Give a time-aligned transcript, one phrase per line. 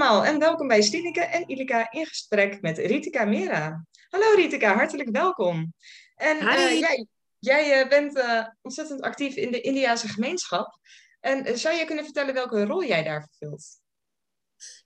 [0.00, 3.84] allemaal en welkom bij Stineke en Ilika in gesprek met Ritika Mera.
[4.08, 5.74] Hallo Ritika, hartelijk welkom.
[6.14, 7.06] En uh, jij,
[7.38, 10.78] jij uh, bent uh, ontzettend actief in de Indiase gemeenschap.
[11.20, 13.80] En zou je kunnen vertellen welke rol jij daar vervult?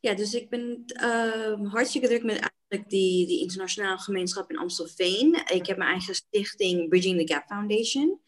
[0.00, 5.42] Ja, dus ik ben ehm, hartstikke druk met eigenlijk die, die internationale gemeenschap in Amstelveen.
[5.52, 8.20] Ik heb mijn eigen stichting Bridging the Gap Foundation.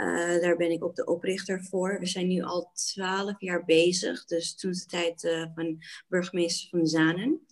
[0.00, 1.98] Uh, daar ben ik ook de oprichter voor.
[1.98, 5.78] We zijn nu al twaalf jaar bezig, dus toen de tijd uh, van
[6.08, 7.46] burgemeester van Zanen.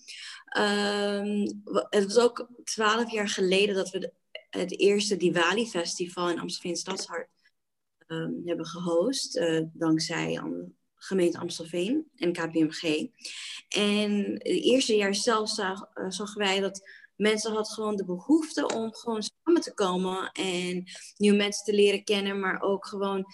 [0.58, 4.12] Um, het was ook twaalf jaar geleden dat we
[4.50, 7.28] het eerste Diwali Festival in Amstelveen Stadshart
[8.06, 10.38] um, hebben gehost, uh, dankzij
[11.04, 13.08] gemeente Amstelveen en KPMG.
[13.68, 18.94] En het eerste jaar zelf zag, zagen wij dat mensen hadden gewoon de behoefte om
[18.94, 20.84] gewoon samen te komen en
[21.16, 23.26] nieuwe mensen te leren kennen, maar ook gewoon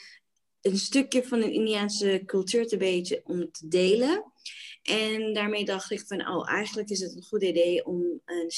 [0.61, 4.33] een stukje van de Indiaanse cultuur te beetje om te delen.
[4.83, 8.51] En daarmee dacht ik van, oh, eigenlijk is het een goed idee om een,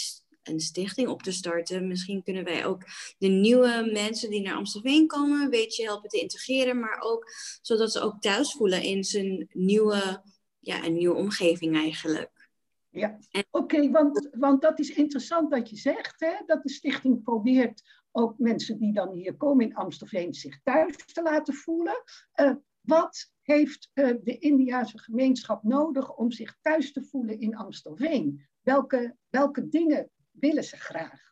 [0.42, 1.88] een stichting op te starten.
[1.88, 2.82] Misschien kunnen wij ook
[3.18, 7.32] de nieuwe mensen die naar Amstelveen komen, een beetje helpen te integreren, maar ook
[7.62, 10.22] zodat ze ook thuis voelen in zijn nieuwe,
[10.58, 12.48] ja, een nieuwe omgeving eigenlijk.
[12.90, 13.18] Ja,
[13.50, 17.82] oké, want, want dat is interessant dat je zegt, hè, dat de stichting probeert
[18.12, 22.02] ook mensen die dan hier komen in Amstelveen zich thuis te laten voelen.
[22.40, 28.46] Uh, wat heeft uh, de Indiase gemeenschap nodig om zich thuis te voelen in Amstelveen?
[28.62, 30.10] Welke, welke dingen
[30.40, 31.28] willen ze graag?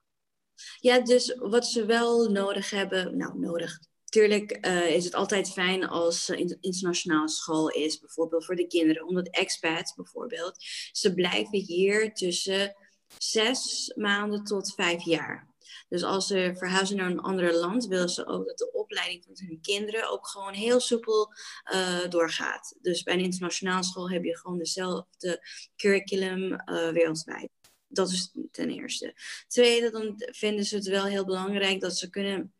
[0.80, 3.78] Ja, dus wat ze wel nodig hebben, nou nodig,
[4.08, 9.06] Tuurlijk uh, is het altijd fijn als uh, internationale school is, bijvoorbeeld voor de kinderen,
[9.06, 10.56] omdat expats bijvoorbeeld,
[10.92, 12.74] ze blijven hier tussen
[13.18, 15.46] zes maanden tot vijf jaar.
[15.88, 19.46] Dus als ze verhuizen naar een ander land, willen ze ook dat de opleiding van
[19.46, 21.32] hun kinderen ook gewoon heel soepel
[21.72, 22.76] uh, doorgaat.
[22.80, 26.56] Dus bij een internationale school heb je gewoon dezelfde curriculum
[26.92, 27.50] wereldwijd.
[27.98, 29.14] Dat is ten eerste.
[29.46, 32.52] Tweede, dan vinden ze het wel heel belangrijk dat ze kunnen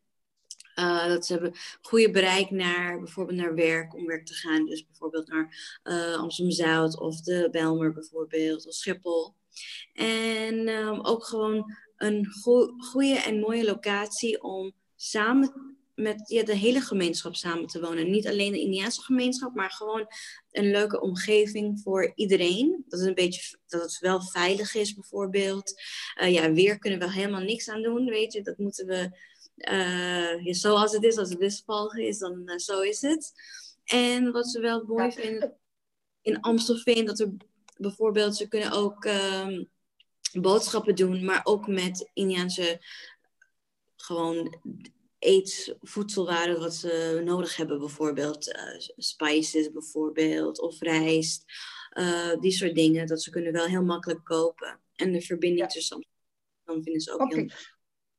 [0.75, 4.65] uh, dat ze hebben goede bereik naar bijvoorbeeld naar werk, om werk te gaan.
[4.65, 9.33] Dus bijvoorbeeld naar uh, Amsterdam-Zuid of de Belmer bijvoorbeeld, of Schiphol.
[9.93, 15.68] En um, ook gewoon een go goede en mooie locatie om samen
[15.99, 18.11] met ja, de hele gemeenschap samen te wonen.
[18.11, 20.07] Niet alleen de Indiaanse gemeenschap, maar gewoon
[20.51, 22.85] een leuke omgeving voor iedereen.
[22.87, 25.81] Dat het een beetje dat het wel veilig is, bijvoorbeeld.
[26.21, 28.41] Uh, ja, weer kunnen we helemaal niks aan doen, weet je.
[28.41, 29.09] Dat moeten we
[29.59, 33.31] uh, ja, zoals het is, als het wisselvallig is, dan uh, zo is het.
[33.83, 35.57] En wat ze wel mooi vinden
[36.21, 37.31] in Amstelveen, dat er
[37.77, 39.69] bijvoorbeeld, ze kunnen ook um,
[40.41, 42.81] boodschappen doen, maar ook met Indiaanse
[43.95, 44.57] gewoon
[45.19, 51.43] eet voedselwaren wat ze nodig hebben, bijvoorbeeld uh, spices bijvoorbeeld, of rijst,
[52.39, 54.79] die soort dingen, dat ze kunnen wel heel makkelijk kopen.
[54.95, 55.67] En de verbinding ja.
[55.67, 56.07] tussen
[56.63, 57.39] dan vinden ze ook okay.
[57.39, 57.49] heel...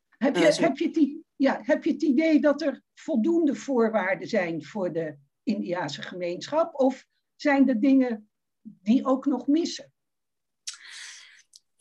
[0.09, 4.65] Heb je, heb je die ja, heb je het idee dat er voldoende voorwaarden zijn
[4.65, 6.75] voor de Indiase gemeenschap?
[6.75, 7.07] Of
[7.37, 8.31] zijn er dingen
[8.63, 9.90] die ook nog missen?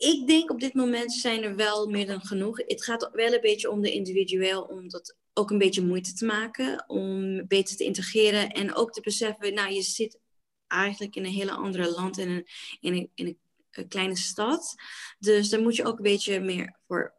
[0.00, 2.58] Ik denk op dit moment zijn er wel meer dan genoeg.
[2.66, 6.24] Het gaat wel een beetje om de individueel, om dat ook een beetje moeite te
[6.24, 10.18] maken, om beter te integreren en ook te beseffen, nou je zit
[10.66, 12.46] eigenlijk in een hele andere land, in een,
[12.80, 13.38] in een, in
[13.70, 14.74] een kleine stad.
[15.18, 17.14] Dus daar moet je ook een beetje meer voor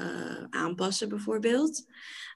[0.00, 1.84] uh, aanpassen, bijvoorbeeld.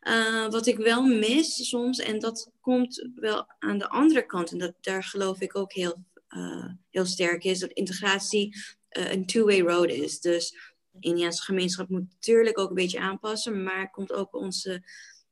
[0.08, 4.58] Uh, wat ik wel mis soms, en dat komt wel aan de andere kant, en
[4.58, 8.56] dat, daar geloof ik ook heel, uh, heel sterk is, dat integratie
[8.90, 10.20] een two-way road is.
[10.20, 10.50] Dus
[10.90, 14.82] de Indiaanse gemeenschap moet natuurlijk ook een beetje aanpassen, maar komt ook onze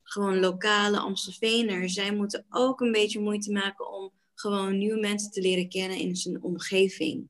[0.03, 1.93] gewoon lokale Amstelveeners.
[1.93, 6.17] Zij moeten ook een beetje moeite maken om gewoon nieuwe mensen te leren kennen in
[6.17, 7.29] zijn omgeving.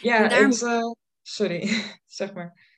[0.00, 0.48] Ja, daar...
[0.48, 1.68] het, sorry,
[2.06, 2.70] zeg maar.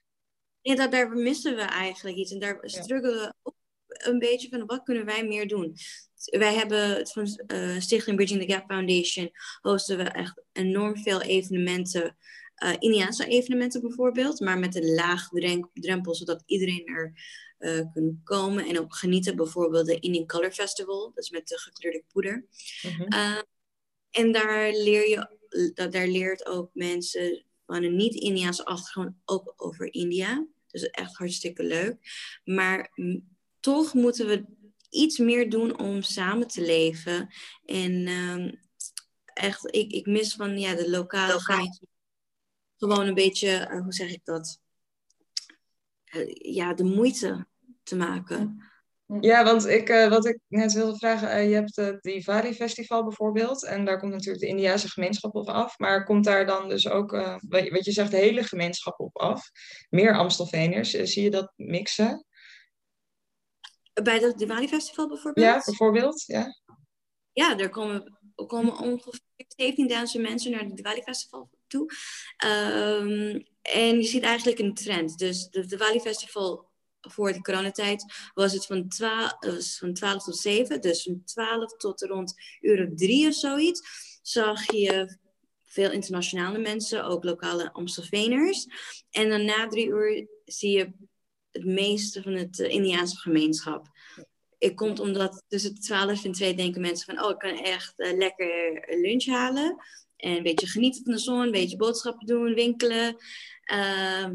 [0.61, 2.33] Ja, daar, daar missen we eigenlijk iets.
[2.33, 3.57] En daar struggelen we ook
[3.87, 5.77] een beetje van wat kunnen wij meer doen.
[6.31, 9.31] Wij hebben van uh, Stichting Bridging the Gap Foundation
[9.61, 12.17] hosten we echt enorm veel evenementen.
[12.65, 15.29] Uh, Indiaanse evenementen bijvoorbeeld, maar met een laag
[15.73, 17.13] drempel, zodat iedereen er
[17.59, 19.37] uh, kan komen en ook genieten.
[19.37, 22.47] Bijvoorbeeld de Indian Color Festival, dus met de gekleurde poeder.
[22.83, 23.43] Mm -hmm.
[24.11, 25.29] en daar leer je,
[25.91, 30.47] daar leert ook mensen van een niet-Indiaanse achtergrond ook over India.
[30.67, 31.97] Dus echt hartstikke leuk.
[32.45, 32.91] Maar
[33.61, 34.45] toch moeten we
[34.95, 37.35] iets meer doen om samen te leven.
[37.65, 38.61] En um,
[39.25, 41.89] echt, ik, ik mis van ja, de lokale gemeenschap
[42.77, 44.59] gewoon een beetje, uh, hoe zeg ik dat?
[46.17, 47.47] Uh, ja, de moeite
[47.83, 48.63] te maken.
[49.21, 53.65] Ja, want ik, uh, wat ik net wilde vragen, je hebt het Diwali Festival bijvoorbeeld,
[53.65, 57.13] en daar komt natuurlijk de Indiase gemeenschap op af, maar komt daar dan dus ook,
[57.13, 59.51] uh, wat je zegt, de hele gemeenschap op af?
[59.91, 62.27] Meer Amstelveners, zie je dat mixen?
[64.03, 65.47] Bij het Diwali Festival bijvoorbeeld?
[65.47, 66.61] Ja, bijvoorbeeld, ja.
[67.33, 69.21] Ja, er komen, er komen ongeveer
[70.17, 71.91] 17.000 mensen naar het Diwali Festival toe.
[72.45, 75.19] Um, en je ziet eigenlijk een trend.
[75.19, 78.05] Dus het Diwali Festival voor de coronatijd
[78.35, 79.37] was het van 12,
[79.79, 80.81] van 12 tot 7.
[80.81, 83.81] Dus van 12 tot rond uur 3 of zoiets.
[84.23, 85.19] Zag je
[85.65, 88.67] veel internationale mensen, ook lokale Amstelveners.
[89.11, 90.93] En dan na drie uur zie je
[91.55, 93.87] het meeste van het uh, Indiaanse gemeenschap.
[94.59, 97.25] Ik komt omdat tussen 12 en 2 denken mensen van...
[97.25, 99.77] oh, ik kan echt uh, lekker lunch halen.
[100.17, 103.17] En een beetje genieten van de zon, een beetje boodschappen doen, winkelen.
[103.73, 104.29] Uh,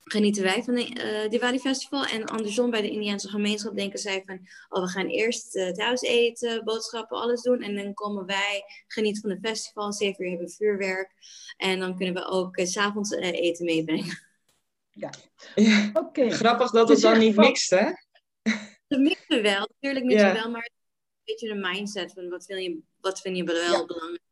[0.00, 2.04] genieten wij van uh, Diwali Festival.
[2.04, 4.48] En andersom bij de Indiaanse gemeenschap denken zij van...
[4.68, 7.62] oh, we gaan eerst thuis eten, boodschappen, alles doen.
[7.62, 9.92] En dan komen wij genieten van het festival.
[9.92, 11.12] Zeven uur hebben we vuurwerk.
[11.56, 14.27] En dan kunnen we ook uh, s'avonds eten meebrengen.
[14.98, 15.10] Ja,
[15.92, 16.30] oké.
[16.30, 17.44] Grappig dat het dan niet van...
[17.44, 17.90] mixt, hè?
[18.88, 20.50] Het mixen wel, natuurlijk mixen wel.
[20.50, 23.86] Maar een beetje de mindset van wat, wil je, wat vind je wel ja.
[23.86, 24.26] belangrijk.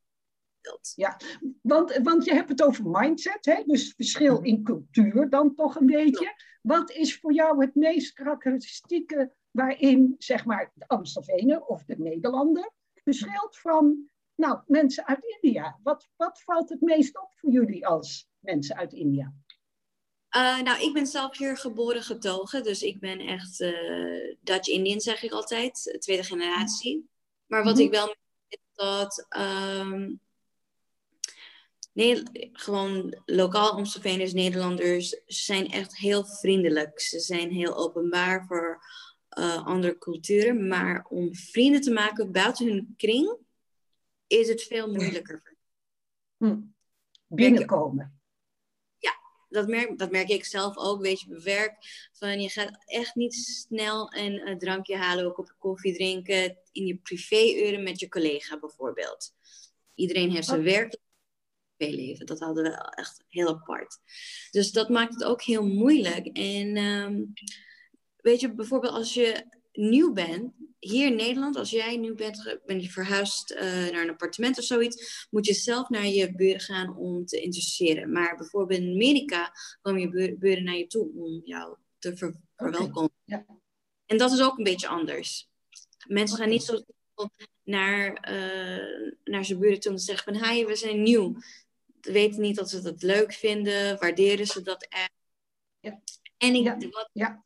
[0.94, 1.16] Ja,
[1.62, 3.62] want, want je hebt het over mindset, hè?
[3.66, 4.44] dus verschil mhm.
[4.44, 6.34] in cultuur dan toch een beetje.
[6.62, 12.70] Wat is voor jou het meest karakteristieke waarin, zeg maar, de Amstelvenen of de Nederlander
[12.94, 15.78] verschilt van nou, mensen uit India?
[15.82, 19.34] Wat, wat valt het meest op voor jullie als mensen uit India?
[20.36, 25.00] Uh, nou, ik ben zelf hier geboren getogen, dus ik ben echt uh, Dutch Indian,
[25.00, 27.08] zeg ik altijd, tweede generatie.
[27.46, 27.86] Maar wat mm -hmm.
[27.86, 28.16] ik wel
[28.48, 30.20] is dat um,
[31.92, 32.22] nee,
[32.52, 37.00] gewoon lokaal Amstelveners, Nederlanders, zijn echt heel vriendelijk.
[37.00, 38.80] Ze zijn heel openbaar voor
[39.38, 40.68] uh, andere culturen.
[40.68, 43.36] Maar om vrienden te maken buiten hun kring,
[44.26, 45.56] is het veel moeilijker.
[46.36, 46.60] Hm.
[47.26, 48.15] Binnenkomen.
[49.48, 51.00] Dat merk, dat merk ik zelf ook.
[51.00, 52.08] Weet je, werk.
[52.12, 56.86] Van, je gaat echt niet snel een, een drankje halen, een kopje koffie drinken in
[56.86, 59.34] je privéuren met je collega bijvoorbeeld.
[59.94, 60.98] Iedereen heeft zijn werk
[61.76, 62.26] leven.
[62.26, 63.98] Dat hadden we echt heel apart.
[64.50, 66.26] Dus dat maakt het ook heel moeilijk.
[66.26, 67.32] En um,
[68.16, 72.80] weet je, bijvoorbeeld als je nieuw bent, hier in Nederland, als jij nieuw bent, ben
[72.80, 76.96] je verhuisd uh, naar een appartement of zoiets, moet je zelf naar je buren gaan
[76.96, 78.12] om te interesseren.
[78.12, 83.12] Maar bijvoorbeeld in Amerika komen je buren naar je toe om jou te ver verwelkomen.
[83.24, 83.46] Ja.
[84.06, 85.48] En dat is ook een beetje anders.
[86.08, 86.84] Mensen gaan niet zo
[87.62, 91.36] naar, uh, naar zijn buren toe om te zeggen van, hi, we zijn nieuw
[92.00, 95.12] weten niet dat ze dat leuk vinden, waarderen ze dat echt.
[95.80, 96.00] Ja.
[96.36, 96.76] En ik ja.
[96.90, 97.44] wat ja.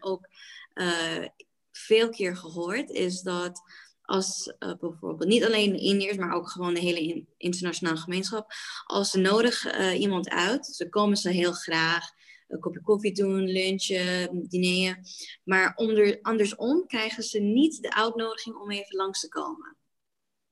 [0.00, 0.28] ook
[0.74, 1.26] uh,
[1.70, 3.62] veel keer gehoord, is dat
[4.02, 8.52] als uh, bijvoorbeeld niet alleen Indiërs, maar ook gewoon de hele in, internationale gemeenschap,
[8.84, 12.10] als ze nodig uh, iemand uit, ze komen ze heel graag
[12.48, 14.98] een kopje koffie doen, lunchen, diner.
[15.44, 19.76] Maar onder, andersom krijgen ze niet de uitnodiging om even langs te komen.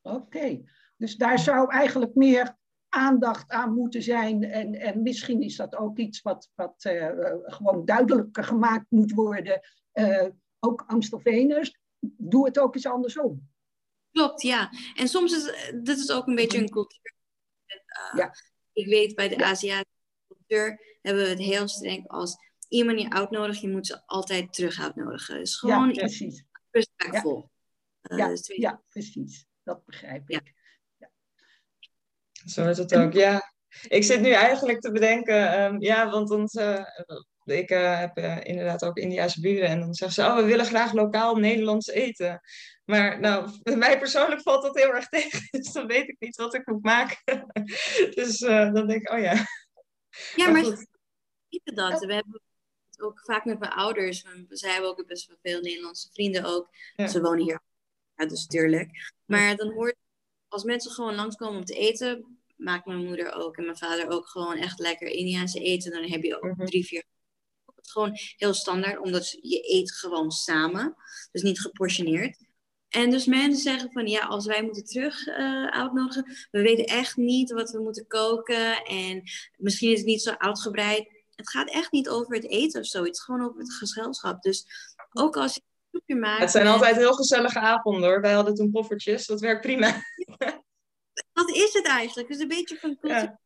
[0.02, 0.60] Oké,
[0.96, 2.58] dus daar zou eigenlijk meer
[2.90, 4.44] aandacht aan moeten zijn.
[4.44, 7.10] En, en misschien is dat ook iets wat, wat uh,
[7.42, 9.60] gewoon duidelijker gemaakt moet worden.
[9.92, 10.28] Uh,
[10.58, 13.48] ook Amstelveners, doe het ook eens andersom.
[14.10, 14.70] Klopt, ja.
[14.96, 17.14] En soms is dit is ook een beetje een cultuur.
[17.66, 18.34] Uh, ja.
[18.72, 19.44] Ik weet, bij de ja.
[19.44, 22.36] Aziatische cultuur hebben we het heel streng als
[22.68, 25.38] iemand je uitnodigt, je moet ze altijd terug uitnodigen.
[25.38, 26.44] Dus gewoon ja, precies.
[26.70, 27.50] respectvol.
[28.00, 28.16] Ja.
[28.16, 29.46] Ja, ja, precies.
[29.62, 30.52] Dat begrijp ik.
[32.44, 33.52] Zo is het ook, ja.
[33.88, 36.92] Ik zit nu eigenlijk te bedenken, um, ja, want onze,
[37.44, 40.64] ik uh, heb uh, inderdaad ook Indiase buren en dan zeggen ze, oh, we willen
[40.64, 42.40] graag lokaal Nederlands eten.
[42.84, 46.36] Maar nou, bij mij persoonlijk valt dat heel erg tegen, dus dan weet ik niet
[46.36, 47.46] wat ik moet maken.
[48.14, 49.34] dus dan denk ik, oh ja.
[50.34, 50.86] Ja, maar, maar
[51.48, 52.04] weten dat.
[52.04, 52.40] We hebben
[52.98, 56.68] ook vaak met mijn ouders, zij hebben ook best wel veel Nederlandse vrienden ook.
[56.94, 57.06] Ja.
[57.06, 57.60] Ze wonen hier,
[58.14, 59.12] ja, dus tuurlijk.
[59.24, 59.96] Maar dan hoort
[60.50, 64.28] als mensen gewoon langskomen om te eten, maakt mijn moeder ook en mijn vader ook
[64.28, 65.92] gewoon echt lekker Indiaanse eten.
[65.92, 66.66] Dan heb je ook mhm.
[66.66, 67.04] drie, vier.
[67.74, 70.96] Het is gewoon heel standaard, omdat je eet gewoon samen.
[71.32, 72.48] Dus niet geportioneerd.
[72.88, 77.16] En dus mensen zeggen van ja, als wij moeten terug uh, uitnodigen, we weten echt
[77.16, 78.84] niet wat we moeten koken.
[78.84, 79.22] En
[79.56, 81.08] misschien is het niet zo uitgebreid.
[81.34, 83.04] Het gaat echt niet over het eten of zo.
[83.04, 84.42] Het is gewoon over het gezelschap.
[84.42, 84.66] Dus
[85.12, 85.62] ook als je
[86.20, 88.20] het zijn altijd heel gezellige avonden hoor.
[88.20, 89.86] Wij hadden toen poffertjes, dat werkt prima.
[91.32, 92.28] Wat is het eigenlijk?
[92.28, 93.38] Het is een beetje van cultuur.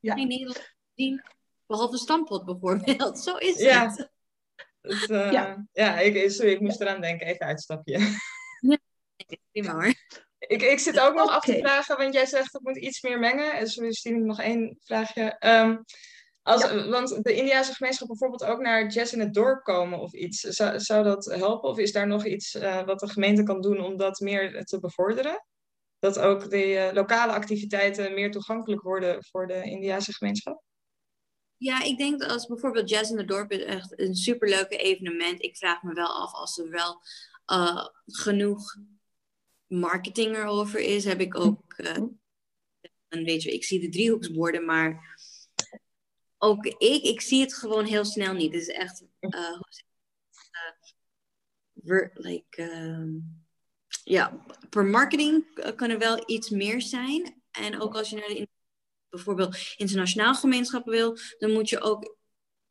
[0.00, 0.14] Ja.
[0.14, 1.22] In Nederland zien,
[1.66, 3.18] behalve stampot bijvoorbeeld.
[3.24, 3.86] Zo is ja.
[3.90, 4.10] het.
[5.10, 7.26] Uh, ja, ja ik, sorry, ik moest eraan denken.
[7.26, 7.98] Even uitstapje.
[8.60, 8.78] Ja,
[9.52, 9.94] prima hoor.
[10.38, 13.18] Ik, ik zit ook nog af te vragen, want jij zegt dat moet iets meer
[13.18, 13.52] mengen.
[13.52, 15.36] En sorry, Stine, nog één vraagje.
[15.40, 15.84] Um,
[16.46, 20.40] als, Want de Indiase gemeenschap bijvoorbeeld ook naar jazz in het dorp komen of iets.
[20.40, 21.68] Zou, zou dat helpen?
[21.68, 24.80] Of is daar nog iets uh, wat de gemeente kan doen om dat meer te
[24.80, 25.44] bevorderen?
[25.98, 30.62] Dat ook de uh, lokale activiteiten meer toegankelijk worden voor de Indiase gemeenschap?
[31.56, 35.42] Ja, ik denk dat als bijvoorbeeld Jazz in het Dorp is echt een superleuke evenement.
[35.42, 37.00] Ik vraag me wel af als er wel
[37.52, 38.76] uh, genoeg
[39.66, 41.04] marketing erover is.
[41.04, 42.04] Heb ik ook, uh,
[43.08, 45.15] weet je, ik zie de driehoeksborden, maar
[46.38, 48.52] ook ik, ik zie het gewoon heel snel niet.
[48.52, 49.60] Het is echt, uh,
[52.14, 53.22] like, uh,
[54.04, 55.44] ja, per marketing
[55.76, 57.42] kan er wel iets meer zijn.
[57.50, 58.48] En ook als je naar de
[59.08, 62.16] bijvoorbeeld internationaal gemeenschappen wil, dan moet je ook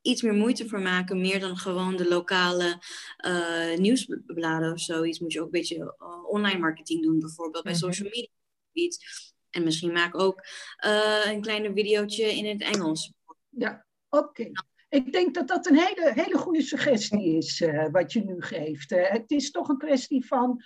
[0.01, 2.81] iets meer moeite voor maken, meer dan gewoon de lokale
[3.25, 5.19] uh, nieuwsbladen of zoiets.
[5.19, 7.81] Moet je ook een beetje uh, online marketing doen, bijvoorbeeld bij mhm.
[7.81, 8.29] social media.
[8.71, 9.33] Iets.
[9.49, 10.47] En misschien maak ook
[10.85, 13.13] uh, een kleine videootje in het Engels.
[13.57, 14.51] Ja, oké.
[14.89, 18.89] Ik denk dat dat een hele, hele goede suggestie is, wat je nu geeft.
[18.89, 20.63] het is toch een kwestie van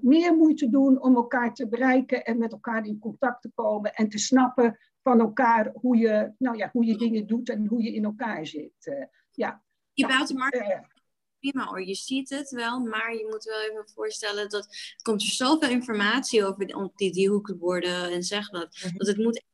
[0.00, 4.08] meer moeite doen om elkaar te bereiken en met elkaar in contact te komen en
[4.08, 7.94] te snappen van elkaar hoe je, nou ja, hoe je dingen doet en hoe je
[7.94, 8.86] in elkaar zit.
[8.86, 9.62] Uh, ja.
[9.92, 10.96] Je bouwt de markt
[11.38, 15.22] prima hoor, je ziet het wel, maar je moet wel even voorstellen dat er komt
[15.22, 18.96] er zoveel informatie over die, die hoekborden en zeg wat, mhm.
[18.96, 19.44] dat het moet,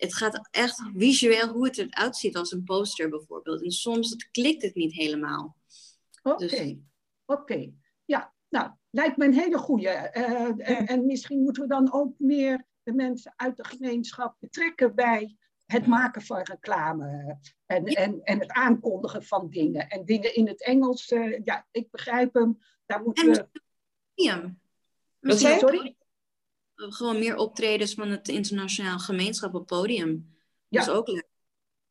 [0.00, 3.62] het gaat echt visueel hoe het eruit ziet als een poster bijvoorbeeld.
[3.62, 5.56] En soms het klikt het niet helemaal.
[6.22, 6.74] Oké, dus...
[7.26, 7.72] oké.
[8.04, 9.88] Ja, nou, lijkt me een hele goede.
[9.88, 15.36] En, en misschien moeten we dan ook meer de mensen uit de gemeenschap betrekken bij
[15.66, 19.88] het maken van reclame en, en, en het aankondigen van dingen.
[19.88, 23.48] En dingen in het Engels, uh, ja, ik begrijp hem, daar moeten we...
[24.14, 24.54] Ja.
[25.20, 25.96] Misschien, sorry?
[26.88, 30.12] Gewoon meer optredens van het internationaal gemeenschap op podium.
[30.68, 30.92] Dat ja.
[30.92, 31.28] is ook leuk.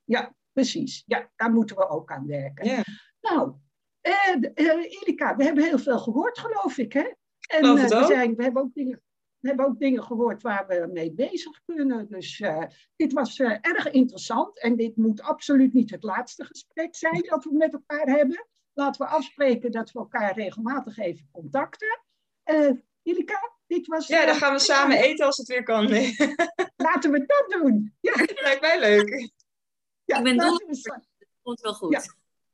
[0.04, 1.04] Ja, precies.
[1.06, 2.66] Ja, daar moeten we ook aan werken.
[2.66, 2.84] Ja.
[3.22, 3.54] Nou,
[4.02, 7.14] uh, Erika, we hebben heel veel gehoord, geloof ik, hè?
[7.48, 9.02] En uh, we, zijn, we hebben ook dingen
[9.40, 12.08] we hebben ook dingen gehoord waar we mee bezig kunnen.
[12.10, 12.64] Dus uh,
[12.96, 14.60] dit was uh, erg interessant.
[14.60, 18.48] En dit moet absoluut niet het laatste gesprek zijn dat we met elkaar hebben.
[18.74, 22.04] Laten we afspreken dat we elkaar regelmatig even contacten.
[22.46, 24.08] Uh, Ilika, dit was...
[24.08, 25.90] Ja, dan gaan we samen eten als het weer kan.
[25.90, 26.16] Nee.
[26.78, 27.96] Laten we dat doen.
[28.00, 28.14] Ja.
[28.16, 29.32] Lijkt mij leuk.
[30.06, 30.62] Ja, Ik ben dol.
[30.68, 31.02] Het
[31.42, 31.92] komt wel goed.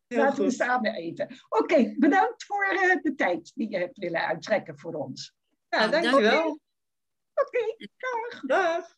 [0.07, 0.17] Ja.
[0.17, 1.25] Laten we samen eten.
[1.49, 2.65] Oké, okay, bedankt voor
[3.01, 5.33] de tijd die je hebt willen uittrekken voor ons.
[5.69, 6.47] Ja, dankjewel.
[6.47, 6.59] Oké,
[7.33, 8.41] okay, dag.
[8.41, 8.93] Dag.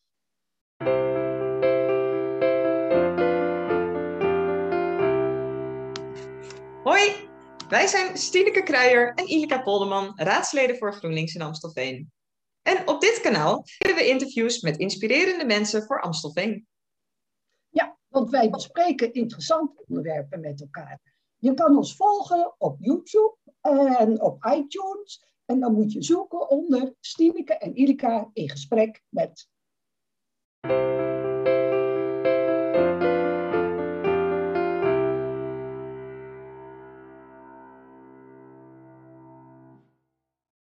[6.84, 7.27] Hoi,
[7.70, 12.12] wij zijn Stineke Kruijer en Ilika Polderman, raadsleden voor GroenLinks in Amstelveen.
[12.62, 16.68] En op dit kanaal hebben we interviews met inspirerende mensen voor Amstelveen.
[17.70, 21.00] Ja, want wij bespreken interessante onderwerpen met elkaar.
[21.38, 26.94] Je kan ons volgen op YouTube en op iTunes en dan moet je zoeken onder
[27.00, 29.48] Stineke en Ilika in gesprek met.